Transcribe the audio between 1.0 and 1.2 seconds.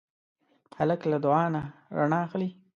له